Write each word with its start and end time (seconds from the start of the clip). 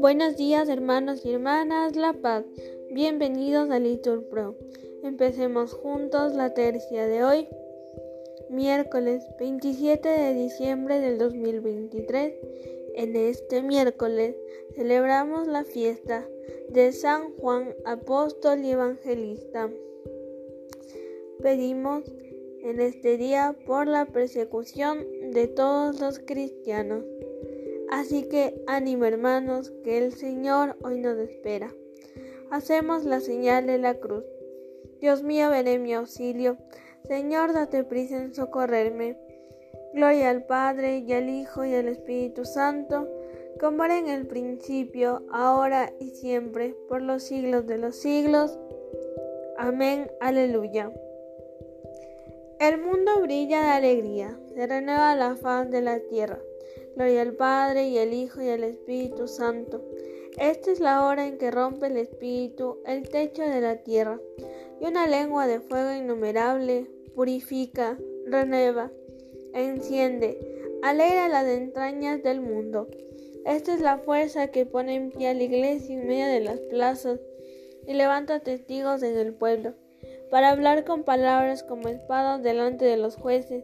Buenos 0.00 0.36
días 0.36 0.68
hermanos 0.68 1.24
y 1.24 1.32
hermanas 1.32 1.94
La 1.94 2.12
Paz, 2.14 2.44
bienvenidos 2.90 3.70
a 3.70 3.78
Litur 3.78 4.24
Pro. 4.24 4.56
Empecemos 5.02 5.72
juntos 5.72 6.34
la 6.34 6.54
tercia 6.54 7.06
de 7.06 7.22
hoy, 7.22 7.48
miércoles 8.50 9.24
27 9.38 10.08
de 10.08 10.34
diciembre 10.34 10.98
del 10.98 11.18
2023. 11.18 12.34
En 12.96 13.14
este 13.14 13.62
miércoles 13.62 14.34
celebramos 14.74 15.46
la 15.46 15.64
fiesta 15.64 16.28
de 16.70 16.92
San 16.92 17.32
Juan 17.36 17.74
Apóstol 17.84 18.64
y 18.64 18.70
Evangelista. 18.70 19.70
Pedimos 21.40 22.04
en 22.64 22.80
este 22.80 23.18
día 23.18 23.54
por 23.66 23.86
la 23.86 24.06
persecución 24.06 25.04
de 25.32 25.46
todos 25.46 26.00
los 26.00 26.18
cristianos. 26.18 27.04
Así 27.90 28.24
que 28.24 28.60
ánimo 28.66 29.04
hermanos, 29.04 29.72
que 29.84 29.98
el 29.98 30.14
Señor 30.14 30.76
hoy 30.82 30.98
nos 30.98 31.18
espera. 31.18 31.72
Hacemos 32.50 33.04
la 33.04 33.20
señal 33.20 33.66
de 33.66 33.78
la 33.78 33.94
cruz. 33.94 34.24
Dios 35.00 35.22
mío, 35.22 35.50
ven 35.50 35.68
en 35.68 35.82
mi 35.82 35.92
auxilio. 35.92 36.56
Señor, 37.06 37.52
date 37.52 37.84
prisa 37.84 38.16
en 38.16 38.34
socorrerme. 38.34 39.18
Gloria 39.92 40.30
al 40.30 40.44
Padre 40.44 40.98
y 40.98 41.12
al 41.12 41.28
Hijo 41.28 41.64
y 41.64 41.74
al 41.74 41.88
Espíritu 41.88 42.44
Santo, 42.44 43.08
como 43.60 43.84
era 43.84 43.98
en 43.98 44.08
el 44.08 44.26
principio, 44.26 45.22
ahora 45.30 45.92
y 46.00 46.10
siempre, 46.10 46.74
por 46.88 47.02
los 47.02 47.22
siglos 47.22 47.66
de 47.66 47.78
los 47.78 47.94
siglos. 47.96 48.58
Amén. 49.58 50.10
Aleluya. 50.20 50.90
El 52.60 52.78
mundo 52.78 53.20
brilla 53.20 53.62
de 53.62 53.70
alegría, 53.70 54.38
se 54.54 54.66
renueva 54.66 55.16
la 55.16 55.36
faz 55.36 55.70
de 55.70 55.80
la 55.80 55.98
tierra. 55.98 56.40
Gloria 56.94 57.22
al 57.22 57.34
Padre 57.34 57.88
y 57.88 57.98
al 57.98 58.12
Hijo 58.12 58.40
y 58.40 58.48
al 58.48 58.62
Espíritu 58.62 59.26
Santo. 59.26 59.84
Esta 60.38 60.70
es 60.70 60.80
la 60.80 61.04
hora 61.06 61.26
en 61.26 61.38
que 61.38 61.50
rompe 61.50 61.86
el 61.86 61.96
Espíritu 61.96 62.78
el 62.86 63.08
techo 63.08 63.42
de 63.42 63.60
la 63.60 63.82
tierra, 63.82 64.20
y 64.80 64.86
una 64.86 65.06
lengua 65.06 65.46
de 65.46 65.60
fuego 65.60 65.92
innumerable 65.92 66.86
purifica, 67.14 67.98
renueva, 68.26 68.90
enciende, 69.52 70.38
alegra 70.82 71.28
las 71.28 71.46
entrañas 71.46 72.22
del 72.22 72.40
mundo. 72.40 72.88
Esta 73.44 73.74
es 73.74 73.80
la 73.80 73.98
fuerza 73.98 74.48
que 74.48 74.64
pone 74.64 74.94
en 74.94 75.10
pie 75.10 75.28
a 75.28 75.34
la 75.34 75.42
iglesia 75.42 75.94
en 75.94 76.06
medio 76.06 76.26
de 76.26 76.40
las 76.40 76.60
plazas 76.60 77.20
y 77.86 77.94
levanta 77.94 78.40
testigos 78.40 79.02
en 79.02 79.16
el 79.18 79.34
pueblo, 79.34 79.74
para 80.34 80.50
hablar 80.50 80.84
con 80.84 81.04
palabras 81.04 81.62
como 81.62 81.86
espadas 81.86 82.42
delante 82.42 82.84
de 82.84 82.96
los 82.96 83.14
jueces 83.14 83.62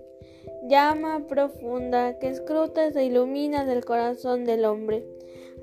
llama 0.69 1.27
profunda 1.27 2.17
que 2.21 2.29
escrutas 2.29 2.95
e 2.95 3.07
iluminas 3.07 3.69
el 3.69 3.85
corazón 3.85 4.45
del 4.45 4.65
hombre. 4.65 5.05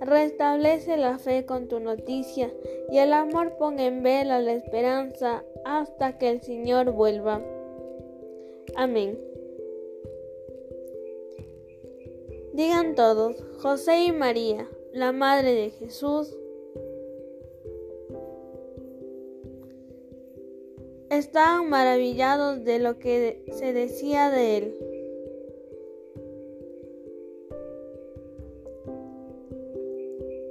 Restablece 0.02 0.98
la 0.98 1.18
fe 1.18 1.46
con 1.46 1.70
tu 1.70 1.80
noticia 1.80 2.52
y 2.92 2.98
el 2.98 3.14
amor 3.14 3.56
pone 3.56 3.86
en 3.86 4.04
vela 4.04 4.42
la 4.42 4.52
esperanza 4.52 5.46
hasta 5.64 6.18
que 6.18 6.30
el 6.30 6.42
Señor 6.42 6.92
vuelva. 6.92 7.42
Amén. 8.76 9.18
Digan 12.52 12.96
todos, 12.96 13.42
José 13.60 14.04
y 14.04 14.12
María, 14.12 14.68
la 14.92 15.14
Madre 15.14 15.54
de 15.54 15.70
Jesús, 15.70 16.38
estaban 21.18 21.70
maravillados 21.70 22.64
de 22.64 22.80
lo 22.80 23.00
que 23.00 23.44
se 23.52 23.74
decía 23.74 24.30
de 24.30 24.58
él. 24.58 24.76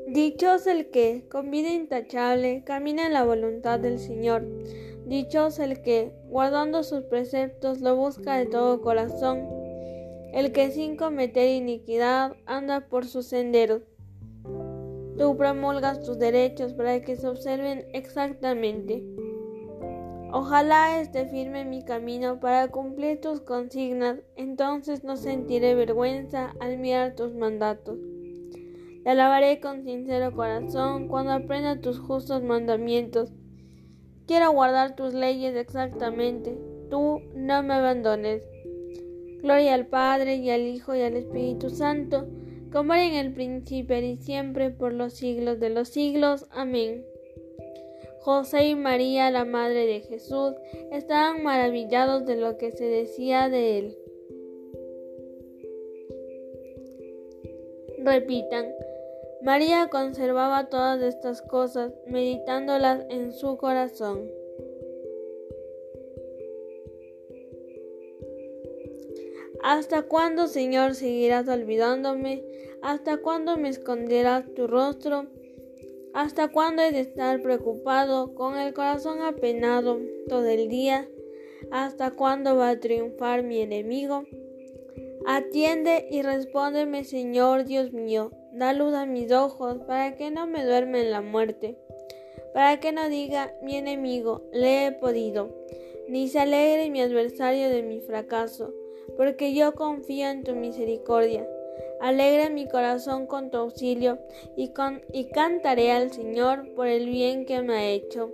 Dichoso 0.08 0.70
el 0.70 0.90
que, 0.90 1.26
con 1.28 1.50
vida 1.50 1.70
intachable, 1.70 2.64
camina 2.64 3.06
en 3.06 3.12
la 3.12 3.24
voluntad 3.24 3.78
del 3.78 3.98
Señor. 3.98 4.46
Dichoso 5.04 5.62
el 5.62 5.82
que, 5.82 6.12
guardando 6.28 6.82
sus 6.84 7.02
preceptos, 7.04 7.80
lo 7.80 7.96
busca 7.96 8.38
de 8.38 8.46
todo 8.46 8.80
corazón. 8.80 9.46
El 10.32 10.52
que 10.52 10.70
sin 10.70 10.96
cometer 10.96 11.48
iniquidad 11.50 12.34
anda 12.46 12.88
por 12.88 13.04
sus 13.06 13.26
senderos. 13.26 13.82
Tú 15.18 15.36
promulgas 15.36 16.02
tus 16.02 16.18
derechos 16.18 16.72
para 16.72 17.00
que 17.02 17.16
se 17.16 17.28
observen 17.28 17.86
exactamente. 17.92 19.04
Ojalá 20.32 21.00
esté 21.00 21.26
firme 21.26 21.64
mi 21.64 21.84
camino 21.84 22.40
para 22.40 22.68
cumplir 22.68 23.20
tus 23.20 23.40
consignas, 23.40 24.18
entonces 24.34 25.04
no 25.04 25.16
sentiré 25.16 25.74
vergüenza 25.74 26.52
al 26.60 26.78
mirar 26.78 27.14
tus 27.14 27.32
mandatos. 27.34 27.96
Te 29.04 29.10
alabaré 29.10 29.60
con 29.60 29.84
sincero 29.84 30.34
corazón 30.34 31.06
cuando 31.06 31.30
aprenda 31.30 31.80
tus 31.80 32.00
justos 32.00 32.42
mandamientos. 32.42 33.30
Quiero 34.26 34.50
guardar 34.50 34.96
tus 34.96 35.14
leyes 35.14 35.54
exactamente. 35.54 36.58
Tú 36.90 37.20
no 37.36 37.62
me 37.62 37.74
abandones. 37.74 38.42
Gloria 39.42 39.74
al 39.74 39.86
Padre 39.86 40.36
y 40.36 40.50
al 40.50 40.62
Hijo 40.62 40.96
y 40.96 41.02
al 41.02 41.14
Espíritu 41.14 41.70
Santo, 41.70 42.26
como 42.72 42.94
era 42.94 43.06
en 43.06 43.14
el 43.14 43.32
principio 43.32 43.96
y 44.00 44.16
siempre 44.16 44.70
por 44.70 44.92
los 44.92 45.12
siglos 45.14 45.60
de 45.60 45.70
los 45.70 45.88
siglos. 45.88 46.48
Amén. 46.50 47.04
José 48.26 48.70
y 48.70 48.74
María, 48.74 49.30
la 49.30 49.44
Madre 49.44 49.86
de 49.86 50.00
Jesús, 50.00 50.54
estaban 50.90 51.44
maravillados 51.44 52.26
de 52.26 52.34
lo 52.34 52.58
que 52.58 52.72
se 52.72 52.84
decía 52.84 53.48
de 53.48 53.78
él. 53.78 53.98
Repitan, 58.02 58.66
María 59.42 59.86
conservaba 59.92 60.68
todas 60.68 61.00
estas 61.02 61.40
cosas, 61.40 61.92
meditándolas 62.08 63.06
en 63.10 63.32
su 63.32 63.56
corazón. 63.58 64.28
¿Hasta 69.62 70.02
cuándo, 70.02 70.48
Señor, 70.48 70.96
seguirás 70.96 71.46
olvidándome? 71.46 72.42
¿Hasta 72.82 73.18
cuándo 73.18 73.56
me 73.56 73.68
esconderás 73.68 74.52
tu 74.56 74.66
rostro? 74.66 75.26
¿Hasta 76.16 76.48
cuándo 76.48 76.80
he 76.80 76.92
de 76.92 77.00
estar 77.00 77.42
preocupado, 77.42 78.34
con 78.34 78.56
el 78.56 78.72
corazón 78.72 79.20
apenado 79.20 80.00
todo 80.30 80.46
el 80.46 80.70
día? 80.70 81.06
¿Hasta 81.70 82.12
cuándo 82.12 82.56
va 82.56 82.70
a 82.70 82.80
triunfar 82.80 83.42
mi 83.42 83.60
enemigo? 83.60 84.24
Atiende 85.26 86.08
y 86.10 86.22
respóndeme, 86.22 87.04
Señor 87.04 87.66
Dios 87.66 87.92
mío. 87.92 88.30
Da 88.54 88.72
luz 88.72 88.94
a 88.94 89.04
mis 89.04 89.30
ojos 89.30 89.76
para 89.86 90.16
que 90.16 90.30
no 90.30 90.46
me 90.46 90.64
duerme 90.64 91.02
en 91.02 91.10
la 91.10 91.20
muerte, 91.20 91.76
para 92.54 92.80
que 92.80 92.92
no 92.92 93.10
diga 93.10 93.52
mi 93.62 93.76
enemigo, 93.76 94.40
le 94.54 94.86
he 94.86 94.92
podido, 94.92 95.54
ni 96.08 96.28
se 96.28 96.38
alegre 96.38 96.88
mi 96.88 97.02
adversario 97.02 97.68
de 97.68 97.82
mi 97.82 98.00
fracaso, 98.00 98.72
porque 99.18 99.52
yo 99.52 99.74
confío 99.74 100.30
en 100.30 100.44
tu 100.44 100.54
misericordia. 100.54 101.46
Alegra 102.00 102.50
mi 102.50 102.68
corazón 102.68 103.26
con 103.26 103.50
tu 103.50 103.58
auxilio 103.58 104.18
y, 104.56 104.72
y 105.12 105.24
cantaré 105.30 105.92
al 105.92 106.12
Señor 106.12 106.74
por 106.74 106.86
el 106.86 107.06
bien 107.06 107.46
que 107.46 107.62
me 107.62 107.74
ha 107.74 107.90
hecho. 107.90 108.32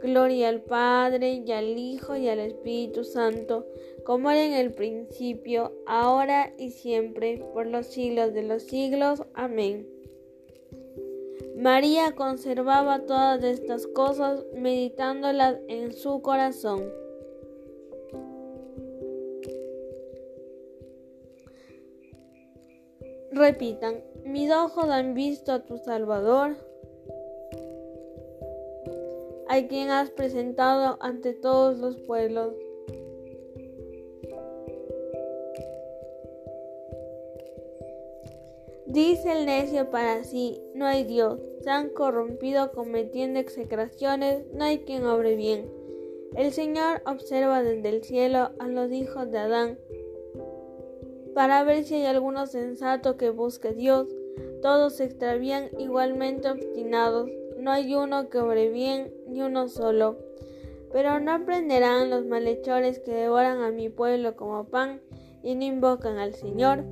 Gloria 0.00 0.48
al 0.48 0.60
Padre 0.60 1.42
y 1.44 1.50
al 1.50 1.76
Hijo 1.76 2.16
y 2.16 2.28
al 2.28 2.38
Espíritu 2.38 3.02
Santo, 3.02 3.66
como 4.04 4.30
era 4.30 4.44
en 4.44 4.52
el 4.52 4.72
principio, 4.72 5.72
ahora 5.86 6.52
y 6.56 6.70
siempre, 6.70 7.44
por 7.52 7.66
los 7.66 7.86
siglos 7.86 8.32
de 8.32 8.44
los 8.44 8.62
siglos. 8.62 9.24
Amén. 9.34 9.88
María 11.56 12.12
conservaba 12.14 13.00
todas 13.00 13.42
estas 13.42 13.88
cosas, 13.88 14.44
meditándolas 14.54 15.58
en 15.66 15.92
su 15.92 16.22
corazón. 16.22 16.84
Repitan, 23.30 24.02
mis 24.24 24.50
ojos 24.50 24.88
han 24.88 25.14
visto 25.14 25.52
a 25.52 25.60
tu 25.60 25.78
Salvador 25.78 26.56
a 29.48 29.66
quien 29.66 29.90
has 29.90 30.10
presentado 30.10 30.96
ante 31.00 31.34
todos 31.34 31.78
los 31.78 31.96
pueblos. 31.96 32.54
Dice 38.86 39.32
el 39.32 39.46
necio 39.46 39.90
para 39.90 40.24
sí, 40.24 40.62
no 40.74 40.86
hay 40.86 41.04
Dios, 41.04 41.38
se 41.62 41.70
han 41.70 41.90
corrompido 41.90 42.72
cometiendo 42.72 43.38
execraciones, 43.38 44.46
no 44.54 44.64
hay 44.64 44.78
quien 44.78 45.04
obre 45.04 45.36
bien. 45.36 45.70
El 46.34 46.52
Señor 46.52 47.02
observa 47.06 47.62
desde 47.62 47.88
el 47.88 48.04
cielo 48.04 48.50
a 48.58 48.68
los 48.68 48.90
hijos 48.90 49.30
de 49.30 49.38
Adán, 49.38 49.78
para 51.38 51.62
ver 51.62 51.84
si 51.84 51.94
hay 51.94 52.06
alguno 52.06 52.48
sensato 52.48 53.16
que 53.16 53.30
busque 53.30 53.72
Dios. 53.72 54.08
Todos 54.60 54.96
se 54.96 55.04
extravían 55.04 55.68
igualmente 55.78 56.50
obstinados, 56.50 57.30
no 57.56 57.70
hay 57.70 57.94
uno 57.94 58.28
que 58.28 58.38
obre 58.38 58.70
bien, 58.70 59.14
ni 59.28 59.42
uno 59.42 59.68
solo. 59.68 60.18
Pero 60.90 61.20
no 61.20 61.30
aprenderán 61.30 62.10
los 62.10 62.26
malhechores 62.26 62.98
que 62.98 63.12
devoran 63.12 63.62
a 63.62 63.70
mi 63.70 63.88
pueblo 63.88 64.34
como 64.34 64.64
pan, 64.64 65.00
y 65.44 65.54
no 65.54 65.62
invocan 65.62 66.18
al 66.18 66.34
Señor, 66.34 66.82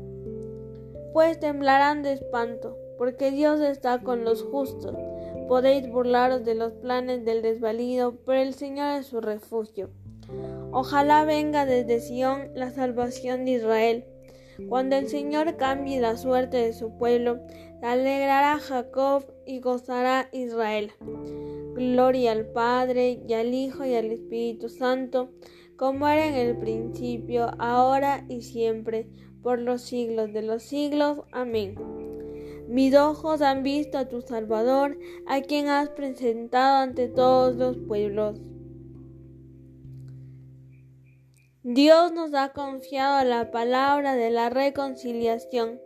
pues 1.13 1.41
temblarán 1.41 2.05
de 2.05 2.13
espanto, 2.13 2.79
porque 2.99 3.33
Dios 3.33 3.59
está 3.59 4.01
con 4.01 4.25
los 4.25 4.45
justos. 4.45 4.95
Podéis 5.49 5.91
burlaros 5.91 6.45
de 6.45 6.55
los 6.55 6.73
planes 6.75 7.25
del 7.25 7.43
desvalido, 7.43 8.15
pero 8.25 8.43
el 8.43 8.55
Señor 8.55 9.01
es 9.01 9.07
su 9.07 9.21
refugio. 9.21 9.91
Ojalá 10.71 11.25
venga 11.25 11.67
desde 11.67 11.99
Sión 11.99 12.53
la 12.55 12.71
salvación 12.71 13.45
de 13.45 13.51
Israel. 13.51 14.05
Cuando 14.69 14.97
el 14.97 15.09
Señor 15.09 15.57
cambie 15.57 16.01
la 16.01 16.17
suerte 16.17 16.57
de 16.57 16.73
su 16.73 16.97
pueblo, 16.97 17.41
alegrará 17.83 18.59
Jacob 18.59 19.25
y 19.47 19.61
gozará 19.61 20.29
Israel. 20.33 20.93
Gloria 21.75 22.33
al 22.33 22.47
Padre 22.47 23.21
y 23.27 23.33
al 23.35 23.53
Hijo 23.55 23.85
y 23.85 23.95
al 23.95 24.07
Espíritu 24.07 24.69
Santo, 24.69 25.31
como 25.77 26.09
era 26.09 26.27
en 26.27 26.35
el 26.35 26.57
principio, 26.57 27.51
ahora 27.59 28.25
y 28.29 28.41
siempre, 28.41 29.09
por 29.43 29.61
los 29.61 29.83
siglos 29.83 30.33
de 30.33 30.43
los 30.43 30.63
siglos. 30.63 31.21
Amén. 31.33 31.77
Mis 32.69 32.97
ojos 32.97 33.43
han 33.43 33.63
visto 33.63 33.99
a 33.99 34.09
tu 34.09 34.23
Salvador, 34.23 34.99
a 35.27 35.43
quien 35.43 35.69
has 35.69 35.91
presentado 35.91 36.79
ante 36.79 37.09
todos 37.09 37.55
los 37.57 37.77
pueblos. 37.77 38.41
Dios 41.69 42.13
nos 42.13 42.33
ha 42.33 42.53
confiado 42.53 43.25
la 43.29 43.51
palabra 43.51 44.15
de 44.15 44.31
la 44.31 44.51
reconciliación. 44.51 45.81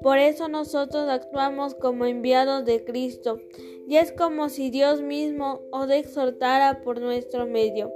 Por 0.00 0.18
eso 0.18 0.46
nosotros 0.46 1.08
actuamos 1.08 1.74
como 1.74 2.06
enviados 2.06 2.64
de 2.64 2.84
Cristo, 2.84 3.40
y 3.88 3.96
es 3.96 4.12
como 4.12 4.48
si 4.48 4.70
Dios 4.70 5.02
mismo 5.02 5.62
os 5.72 5.90
exhortara 5.90 6.82
por 6.82 7.00
nuestro 7.00 7.46
medio. 7.46 7.92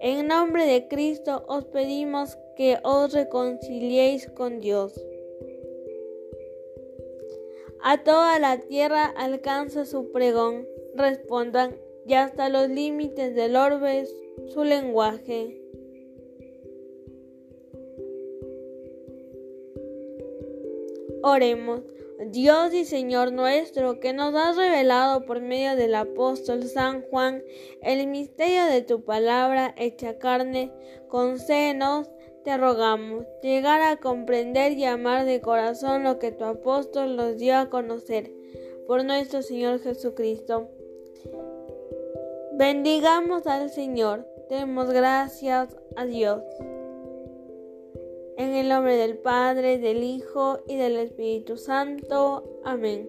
En 0.00 0.26
nombre 0.26 0.64
de 0.64 0.88
Cristo 0.88 1.44
os 1.48 1.66
pedimos 1.66 2.38
que 2.56 2.78
os 2.82 3.12
reconciliéis 3.12 4.30
con 4.30 4.60
Dios. 4.60 4.98
A 7.82 8.02
toda 8.04 8.38
la 8.38 8.58
tierra 8.58 9.12
alcanza 9.18 9.84
su 9.84 10.10
pregón, 10.12 10.66
respondan, 10.94 11.76
y 12.06 12.14
hasta 12.14 12.48
los 12.48 12.70
límites 12.70 13.34
del 13.34 13.54
orbe 13.54 14.06
su 14.48 14.64
lenguaje. 14.64 15.60
Oremos. 21.26 21.80
Dios 22.26 22.74
y 22.74 22.84
Señor 22.84 23.32
nuestro, 23.32 23.98
que 23.98 24.12
nos 24.12 24.34
has 24.34 24.58
revelado 24.58 25.24
por 25.24 25.40
medio 25.40 25.74
del 25.74 25.94
apóstol 25.94 26.64
San 26.64 27.00
Juan 27.00 27.42
el 27.80 28.06
misterio 28.08 28.66
de 28.66 28.82
tu 28.82 29.04
palabra 29.04 29.74
hecha 29.78 30.18
carne, 30.18 30.70
concédenos, 31.08 32.10
te 32.44 32.58
rogamos, 32.58 33.24
llegar 33.42 33.80
a 33.80 33.96
comprender 33.96 34.72
y 34.72 34.84
amar 34.84 35.24
de 35.24 35.40
corazón 35.40 36.04
lo 36.04 36.18
que 36.18 36.30
tu 36.30 36.44
apóstol 36.44 37.16
nos 37.16 37.38
dio 37.38 37.56
a 37.56 37.70
conocer. 37.70 38.30
Por 38.86 39.02
nuestro 39.02 39.40
Señor 39.40 39.80
Jesucristo. 39.80 40.68
Bendigamos 42.52 43.46
al 43.46 43.70
Señor, 43.70 44.28
demos 44.50 44.90
gracias 44.90 45.74
a 45.96 46.04
Dios. 46.04 46.42
En 48.36 48.54
el 48.54 48.68
nombre 48.68 48.96
del 48.96 49.18
Padre, 49.18 49.78
del 49.78 50.02
Hijo 50.02 50.58
y 50.66 50.76
del 50.76 50.96
Espíritu 50.96 51.56
Santo. 51.56 52.60
Amén. 52.64 53.08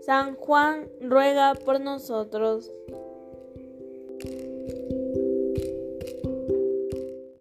San 0.00 0.36
Juan 0.36 0.88
ruega 1.00 1.54
por 1.54 1.80
nosotros. 1.80 2.72